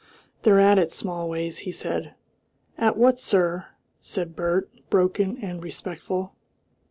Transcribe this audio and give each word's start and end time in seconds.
"They're 0.41 0.59
at 0.59 0.79
it, 0.79 0.91
Smallways," 0.91 1.59
he 1.59 1.71
said. 1.71 2.15
"At 2.75 2.97
what, 2.97 3.19
sir?" 3.19 3.67
said 3.99 4.35
Bert, 4.35 4.67
broken 4.89 5.37
and 5.43 5.61
respectful. 5.61 6.33